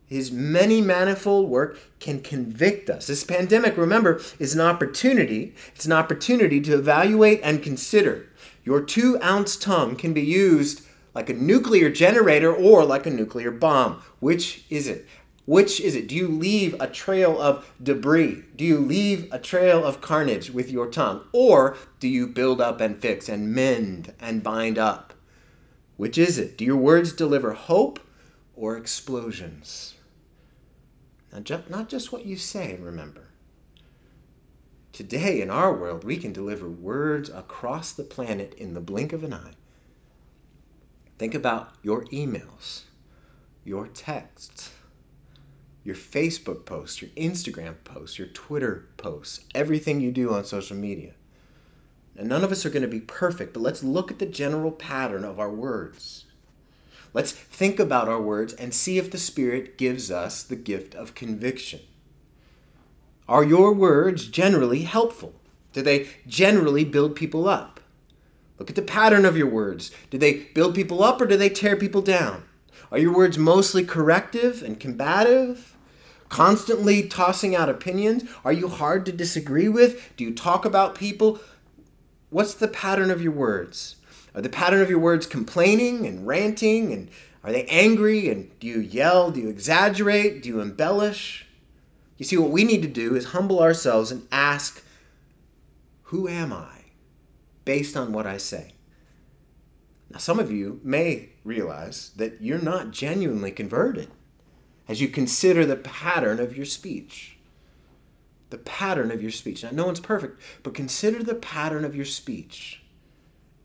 his 0.06 0.30
many 0.30 0.80
manifold 0.80 1.50
work 1.50 1.78
can 1.99 2.21
convict 2.21 2.88
us. 2.88 3.09
This 3.09 3.25
pandemic, 3.25 3.76
remember, 3.76 4.21
is 4.38 4.54
an 4.54 4.61
opportunity. 4.61 5.54
It's 5.75 5.87
an 5.87 5.92
opportunity 5.92 6.61
to 6.61 6.75
evaluate 6.75 7.40
and 7.42 7.62
consider. 7.62 8.26
Your 8.64 8.80
two 8.80 9.21
ounce 9.23 9.56
tongue 9.56 9.97
can 9.97 10.12
be 10.12 10.23
used 10.23 10.83
like 11.14 11.28
a 11.28 11.35
nuclear 11.35 11.90
generator 11.90 12.54
or 12.54 12.85
like 12.85 13.06
a 13.06 13.11
nuclear 13.11 13.50
bomb. 13.50 14.02
Which 14.21 14.64
is 14.71 14.87
it? 14.87 15.06
Which 15.46 15.80
is 15.80 15.94
it? 15.94 16.08
Do 16.08 16.16
you 16.16 16.26
leave 16.26 16.74
a 16.80 16.88
trail 16.88 17.40
of 17.40 17.72
debris? 17.80 18.42
Do 18.56 18.64
you 18.64 18.78
leave 18.78 19.32
a 19.32 19.38
trail 19.38 19.84
of 19.84 20.00
carnage 20.00 20.50
with 20.50 20.70
your 20.70 20.88
tongue? 20.88 21.22
Or 21.32 21.76
do 22.00 22.08
you 22.08 22.26
build 22.26 22.60
up 22.60 22.80
and 22.80 23.00
fix 23.00 23.28
and 23.28 23.54
mend 23.54 24.12
and 24.20 24.42
bind 24.42 24.76
up? 24.76 25.14
Which 25.96 26.18
is 26.18 26.36
it? 26.36 26.58
Do 26.58 26.64
your 26.64 26.76
words 26.76 27.12
deliver 27.12 27.52
hope 27.52 28.00
or 28.56 28.76
explosions? 28.76 29.94
Now, 31.32 31.62
not 31.68 31.88
just 31.88 32.12
what 32.12 32.26
you 32.26 32.36
say, 32.36 32.76
remember. 32.80 33.28
Today, 34.92 35.40
in 35.40 35.50
our 35.50 35.74
world, 35.74 36.02
we 36.02 36.16
can 36.16 36.32
deliver 36.32 36.68
words 36.68 37.28
across 37.28 37.92
the 37.92 38.02
planet 38.02 38.54
in 38.54 38.74
the 38.74 38.80
blink 38.80 39.12
of 39.12 39.22
an 39.22 39.34
eye. 39.34 39.52
Think 41.18 41.34
about 41.34 41.74
your 41.82 42.04
emails, 42.06 42.82
your 43.62 43.86
texts, 43.86 44.70
your 45.87 45.95
Facebook 45.95 46.66
posts, 46.66 47.00
your 47.00 47.12
Instagram 47.12 47.76
posts, 47.85 48.19
your 48.19 48.26
Twitter 48.26 48.88
posts, 48.97 49.45
everything 49.55 50.00
you 50.00 50.11
do 50.11 50.35
on 50.35 50.45
social 50.45 50.76
media. 50.76 51.12
And 52.16 52.28
none 52.28 52.43
of 52.43 52.50
us 52.50 52.66
are 52.66 52.71
going 52.71 52.83
to 52.83 52.88
be 52.88 52.99
perfect, 52.99 53.52
but 53.55 53.62
let's 53.62 53.85
look 53.85 54.11
at 54.11 54.19
the 54.19 54.26
general 54.26 54.73
pattern 54.73 55.25
of 55.25 55.38
our 55.38 55.50
words. 55.50 56.25
Let's 57.14 57.31
think 57.31 57.78
about 57.78 58.09
our 58.09 58.21
words 58.21 58.52
and 58.55 58.75
see 58.75 58.99
if 58.99 59.12
the 59.12 59.19
Spirit 59.19 59.78
gives 59.78 60.11
us 60.11 60.43
the 60.43 60.57
gift 60.57 60.97
of 60.97 61.14
conviction. 61.14 61.81
Are 63.28 63.45
your 63.45 63.73
words 63.73 64.26
generally 64.26 64.83
helpful? 64.83 65.35
Do 65.73 65.83
they 65.83 66.09
generally 66.26 66.85
build 66.85 67.14
people 67.14 67.49
up? 67.49 67.78
Look 68.59 68.71
at 68.71 68.76
the 68.76 68.83
pattern 68.83 69.25
of 69.25 69.37
your 69.37 69.49
words. 69.49 69.93
Do 70.11 70.19
they 70.19 70.49
build 70.52 70.75
people 70.75 71.05
up 71.05 71.21
or 71.21 71.26
do 71.26 71.37
they 71.37 71.49
tear 71.49 71.76
people 71.76 72.02
down? 72.02 72.43
Are 72.90 72.99
your 72.99 73.14
words 73.14 73.38
mostly 73.38 73.85
corrective 73.85 74.64
and 74.64 74.81
combative? 74.81 75.75
Constantly 76.28 77.09
tossing 77.09 77.54
out 77.54 77.68
opinions? 77.68 78.25
Are 78.45 78.52
you 78.52 78.68
hard 78.68 79.06
to 79.06 79.12
disagree 79.12 79.68
with? 79.68 80.16
Do 80.16 80.25
you 80.25 80.35
talk 80.35 80.64
about 80.64 80.95
people? 80.95 81.38
What's 82.30 82.54
the 82.54 82.68
pattern 82.68 83.11
of 83.11 83.23
your 83.23 83.33
words? 83.33 83.97
Are 84.35 84.42
the 84.42 84.49
pattern 84.49 84.83
of 84.83 84.90
your 84.90 84.99
words 84.99 85.26
complaining 85.26 86.06
and 86.06 86.26
ranting? 86.26 86.92
And 86.92 87.11
are 87.45 87.52
they 87.52 87.64
angry? 87.66 88.28
And 88.28 88.59
do 88.59 88.66
you 88.66 88.80
yell? 88.80 89.30
Do 89.30 89.40
you 89.40 89.49
exaggerate? 89.49 90.42
Do 90.42 90.49
you 90.49 90.61
embellish? 90.61 91.47
You 92.18 92.25
see, 92.25 92.37
what 92.37 92.50
we 92.50 92.64
need 92.64 92.83
to 92.83 92.88
do 92.88 93.14
is 93.14 93.26
humble 93.26 93.61
ourselves 93.61 94.11
and 94.11 94.26
ask, 94.33 94.83
Who 96.04 96.28
am 96.28 96.52
I? 96.52 96.76
based 97.64 97.97
on 97.97 98.12
what 98.12 98.26
I 98.26 98.38
say. 98.38 98.73
Now, 100.09 100.18
some 100.18 100.38
of 100.38 100.50
you 100.50 100.80
may 100.83 101.30
realize 101.45 102.12
that 102.16 102.40
you're 102.40 102.61
not 102.61 102.92
genuinely 102.92 103.50
converted 103.50 104.09
as 104.88 105.00
you 105.00 105.09
consider 105.09 105.66
the 105.66 105.76
pattern 105.76 106.40
of 106.40 106.57
your 106.57 106.66
speech. 106.66 107.37
The 108.50 108.59
pattern 108.59 109.11
of 109.11 109.21
your 109.21 109.31
speech. 109.31 109.62
Now, 109.62 109.71
no 109.73 109.87
one's 109.87 110.00
perfect, 110.00 110.40
but 110.62 110.75
consider 110.75 111.23
the 111.23 111.35
pattern 111.35 111.85
of 111.85 111.97
your 111.97 112.05
speech. 112.05 112.83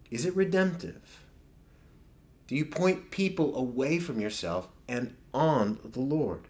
Is 0.10 0.26
it 0.26 0.36
redemptive? 0.36 1.22
Do 2.48 2.56
you 2.56 2.66
point 2.66 3.12
people 3.12 3.56
away 3.56 4.00
from 4.00 4.20
yourself 4.20 4.68
and 4.88 5.16
on 5.34 5.80
the 5.84 6.02
Lord? 6.02 6.48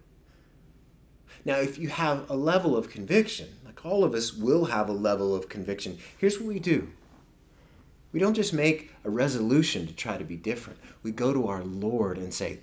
Now, 1.44 1.58
if 1.58 1.78
you 1.78 1.90
have 1.90 2.30
a 2.30 2.36
level 2.36 2.78
of 2.78 2.90
conviction, 2.90 3.50
like 3.66 3.86
all 3.86 4.04
of 4.04 4.13
us 4.13 4.34
will 4.34 4.66
have 4.66 4.90
a 4.90 4.94
level 4.94 5.36
of 5.36 5.50
conviction, 5.50 5.98
here's 6.18 6.40
what 6.40 6.48
we 6.48 6.60
do. 6.60 6.90
We 8.12 8.20
don't 8.20 8.34
just 8.34 8.54
make 8.54 8.94
a 9.04 9.10
resolution 9.10 9.88
to 9.88 9.94
try 9.94 10.18
to 10.18 10.24
be 10.24 10.36
different. 10.36 10.80
We 11.04 11.12
go 11.12 11.34
to 11.34 11.48
our 11.48 11.63
Lord 11.63 12.18
and 12.18 12.34
say, 12.34 12.60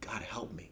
God, 0.00 0.22
help 0.22 0.52
me. 0.52 0.71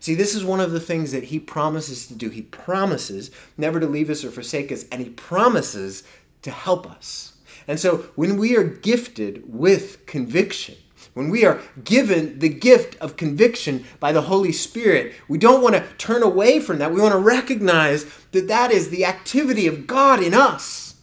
See, 0.00 0.14
this 0.14 0.34
is 0.34 0.42
one 0.42 0.60
of 0.60 0.72
the 0.72 0.80
things 0.80 1.12
that 1.12 1.24
He 1.24 1.38
promises 1.38 2.06
to 2.06 2.14
do. 2.14 2.30
He 2.30 2.42
promises 2.42 3.30
never 3.56 3.78
to 3.78 3.86
leave 3.86 4.10
us 4.10 4.24
or 4.24 4.30
forsake 4.30 4.72
us, 4.72 4.86
and 4.90 5.02
He 5.02 5.10
promises 5.10 6.02
to 6.42 6.50
help 6.50 6.90
us. 6.90 7.34
And 7.68 7.78
so 7.78 7.98
when 8.16 8.38
we 8.38 8.56
are 8.56 8.64
gifted 8.64 9.44
with 9.46 10.06
conviction, 10.06 10.76
when 11.12 11.28
we 11.28 11.44
are 11.44 11.60
given 11.84 12.38
the 12.38 12.48
gift 12.48 12.96
of 13.00 13.16
conviction 13.16 13.84
by 13.98 14.12
the 14.12 14.22
Holy 14.22 14.52
Spirit, 14.52 15.14
we 15.28 15.38
don't 15.38 15.62
want 15.62 15.74
to 15.74 15.86
turn 15.98 16.22
away 16.22 16.60
from 16.60 16.78
that. 16.78 16.92
We 16.92 17.00
want 17.00 17.12
to 17.12 17.18
recognize 17.18 18.04
that 18.32 18.48
that 18.48 18.70
is 18.70 18.88
the 18.88 19.04
activity 19.04 19.66
of 19.66 19.86
God 19.86 20.22
in 20.22 20.32
us. 20.32 20.94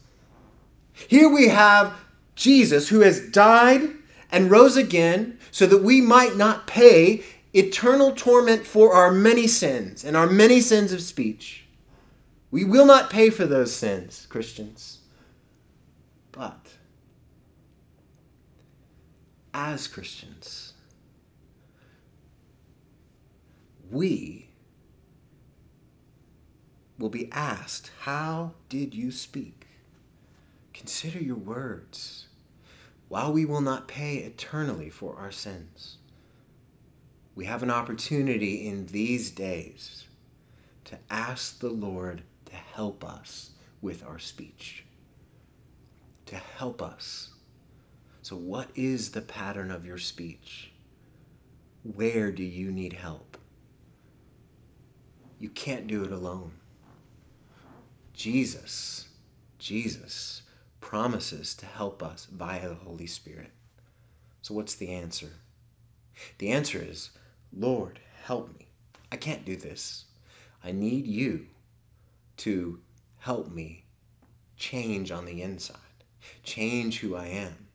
Here 0.93 1.29
we 1.29 1.49
have 1.49 1.93
Jesus 2.35 2.89
who 2.89 3.01
has 3.01 3.29
died 3.29 3.89
and 4.31 4.49
rose 4.49 4.75
again 4.75 5.37
so 5.51 5.67
that 5.67 5.83
we 5.83 6.01
might 6.01 6.35
not 6.35 6.67
pay 6.67 7.23
eternal 7.57 8.11
torment 8.11 8.65
for 8.65 8.93
our 8.93 9.11
many 9.11 9.47
sins 9.47 10.03
and 10.03 10.15
our 10.15 10.27
many 10.27 10.61
sins 10.61 10.93
of 10.93 11.01
speech. 11.01 11.65
We 12.51 12.63
will 12.63 12.85
not 12.85 13.09
pay 13.09 13.29
for 13.29 13.45
those 13.45 13.73
sins, 13.73 14.25
Christians. 14.29 14.99
But 16.31 16.67
as 19.53 19.87
Christians, 19.87 20.73
we 23.89 24.49
will 26.99 27.09
be 27.09 27.31
asked, 27.31 27.91
How 28.01 28.53
did 28.69 28.93
you 28.93 29.11
speak? 29.11 29.65
Consider 30.73 31.19
your 31.19 31.37
words, 31.37 32.27
while 33.07 33.33
we 33.33 33.45
will 33.45 33.61
not 33.61 33.87
pay 33.87 34.17
eternally 34.17 34.89
for 34.89 35.15
our 35.17 35.31
sins. 35.31 35.97
We 37.37 37.45
have 37.45 37.61
an 37.61 37.69
opportunity 37.69 38.67
in 38.67 38.87
these 38.87 39.29
days 39.29 40.05
to 40.85 40.97
ask 41.07 41.59
the 41.59 41.69
Lord 41.69 42.23
to 42.45 42.55
help 42.55 43.05
us 43.05 43.51
with 43.79 44.03
our 44.03 44.17
speech, 44.17 44.85
to 46.25 46.35
help 46.35 46.81
us. 46.81 47.29
So, 48.23 48.35
what 48.35 48.69
is 48.73 49.11
the 49.11 49.21
pattern 49.21 49.69
of 49.69 49.85
your 49.85 49.99
speech? 49.99 50.71
Where 51.83 52.31
do 52.31 52.41
you 52.41 52.71
need 52.71 52.93
help? 52.93 53.37
You 55.37 55.49
can't 55.49 55.85
do 55.85 56.03
it 56.03 56.11
alone. 56.11 56.53
Jesus, 58.13 59.09
Jesus 59.59 60.41
promises 60.81 61.53
to 61.53 61.67
help 61.67 62.01
us 62.01 62.25
via 62.31 62.67
the 62.69 62.73
Holy 62.73 63.05
Spirit. 63.05 63.51
So, 64.41 64.55
what's 64.55 64.73
the 64.73 64.89
answer? 64.89 65.33
The 66.39 66.49
answer 66.49 66.83
is, 66.83 67.11
Lord, 67.59 67.99
help 68.23 68.53
me. 68.57 68.67
I 69.11 69.15
can't 69.15 69.45
do 69.45 69.55
this. 69.55 70.05
I 70.63 70.71
need 70.71 71.07
you 71.07 71.47
to 72.37 72.79
help 73.19 73.51
me 73.51 73.85
change 74.57 75.11
on 75.11 75.25
the 75.25 75.41
inside, 75.41 75.77
change 76.43 76.99
who 76.99 77.15
I 77.15 77.27
am. 77.27 77.67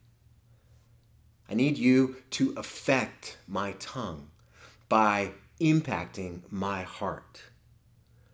I 1.51 1.55
need 1.55 1.79
you 1.79 2.17
to 2.31 2.55
affect 2.57 3.39
my 3.49 3.73
tongue 3.73 4.29
by 4.89 5.33
impacting 5.61 6.43
my 6.51 6.83
heart. 6.83 7.43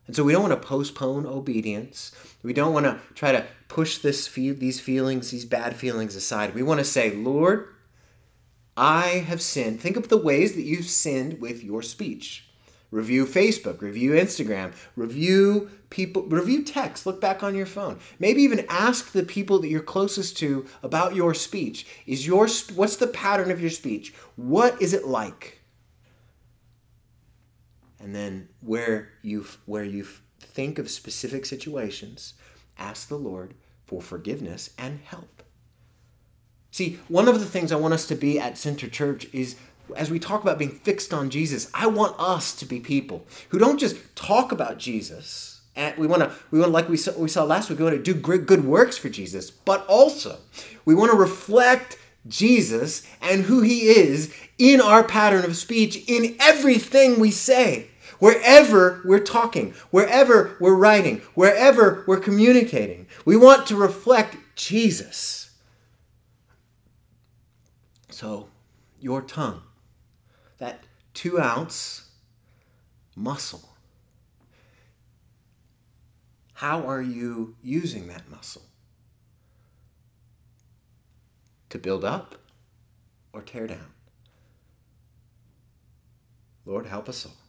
And 0.06 0.16
so 0.16 0.24
we 0.24 0.32
don't 0.32 0.48
want 0.48 0.60
to 0.60 0.68
postpone 0.68 1.26
obedience. 1.26 2.12
We 2.42 2.52
don't 2.52 2.72
want 2.72 2.86
to 2.86 3.00
try 3.14 3.32
to 3.32 3.46
push 3.68 3.98
this 3.98 4.26
these 4.28 4.80
feelings, 4.80 5.30
these 5.30 5.44
bad 5.44 5.76
feelings 5.76 6.16
aside. 6.16 6.54
We 6.54 6.62
want 6.62 6.78
to 6.78 6.84
say, 6.84 7.14
Lord, 7.14 7.68
I 8.78 9.24
have 9.26 9.42
sinned. 9.42 9.80
Think 9.80 9.96
of 9.96 10.08
the 10.08 10.16
ways 10.16 10.54
that 10.54 10.62
you've 10.62 10.86
sinned 10.86 11.40
with 11.40 11.64
your 11.64 11.82
speech. 11.82 12.44
Review 12.90 13.26
Facebook, 13.26 13.82
review 13.82 14.12
Instagram, 14.12 14.72
review 14.96 15.70
people, 15.90 16.22
review 16.22 16.64
text, 16.64 17.04
look 17.04 17.20
back 17.20 17.42
on 17.42 17.54
your 17.54 17.66
phone. 17.66 17.98
Maybe 18.18 18.42
even 18.42 18.64
ask 18.70 19.12
the 19.12 19.24
people 19.24 19.58
that 19.58 19.68
you're 19.68 19.80
closest 19.80 20.38
to 20.38 20.64
about 20.82 21.14
your 21.14 21.34
speech. 21.34 21.86
Is 22.06 22.26
your 22.26 22.48
what's 22.74 22.96
the 22.96 23.08
pattern 23.08 23.50
of 23.50 23.60
your 23.60 23.68
speech? 23.68 24.14
What 24.36 24.80
is 24.80 24.94
it 24.94 25.06
like? 25.06 25.58
and 28.00 28.14
then 28.14 28.48
where 28.60 29.10
you 29.22 29.44
where 29.66 29.84
you 29.84 30.06
think 30.40 30.78
of 30.78 30.90
specific 30.90 31.44
situations 31.44 32.34
ask 32.78 33.08
the 33.08 33.18
lord 33.18 33.54
for 33.84 34.00
forgiveness 34.00 34.70
and 34.78 35.00
help 35.04 35.37
see 36.78 36.98
one 37.08 37.26
of 37.28 37.40
the 37.40 37.46
things 37.46 37.72
i 37.72 37.76
want 37.76 37.92
us 37.92 38.06
to 38.06 38.14
be 38.14 38.38
at 38.38 38.56
center 38.56 38.88
church 38.88 39.26
is 39.32 39.56
as 39.96 40.10
we 40.10 40.18
talk 40.18 40.42
about 40.42 40.58
being 40.58 40.70
fixed 40.70 41.12
on 41.12 41.28
jesus 41.28 41.68
i 41.74 41.86
want 41.86 42.14
us 42.18 42.54
to 42.54 42.64
be 42.64 42.78
people 42.78 43.26
who 43.48 43.58
don't 43.58 43.80
just 43.80 43.96
talk 44.14 44.52
about 44.52 44.78
jesus 44.78 45.60
and 45.74 45.96
we 45.98 46.06
want 46.06 46.22
to 46.22 46.32
we 46.50 46.60
want 46.60 46.72
like 46.72 46.88
we 46.88 46.96
saw, 46.96 47.12
we 47.18 47.28
saw 47.28 47.42
last 47.42 47.68
week 47.68 47.78
we 47.78 47.84
want 47.84 47.96
to 47.96 48.02
do 48.02 48.14
great 48.14 48.46
good 48.46 48.64
works 48.64 48.96
for 48.96 49.08
jesus 49.08 49.50
but 49.50 49.84
also 49.86 50.38
we 50.84 50.94
want 50.94 51.10
to 51.10 51.16
reflect 51.16 51.98
jesus 52.28 53.04
and 53.20 53.44
who 53.44 53.60
he 53.60 53.88
is 53.88 54.32
in 54.58 54.80
our 54.80 55.02
pattern 55.02 55.44
of 55.44 55.56
speech 55.56 56.04
in 56.08 56.36
everything 56.40 57.18
we 57.18 57.30
say 57.30 57.88
Wherever 58.20 59.00
we're 59.04 59.20
talking, 59.20 59.74
wherever 59.92 60.56
we're 60.58 60.74
writing, 60.74 61.18
wherever 61.34 62.02
we're 62.08 62.18
communicating, 62.18 63.06
we 63.24 63.36
want 63.36 63.64
to 63.68 63.76
reflect 63.76 64.36
Jesus. 64.56 65.47
So, 68.20 68.48
your 68.98 69.22
tongue, 69.22 69.62
that 70.58 70.82
two 71.14 71.40
ounce 71.40 72.10
muscle, 73.14 73.68
how 76.54 76.84
are 76.84 77.00
you 77.00 77.54
using 77.62 78.08
that 78.08 78.28
muscle? 78.28 78.62
To 81.68 81.78
build 81.78 82.04
up 82.04 82.34
or 83.32 83.40
tear 83.40 83.68
down? 83.68 83.92
Lord, 86.66 86.86
help 86.86 87.08
us 87.08 87.24
all. 87.24 87.47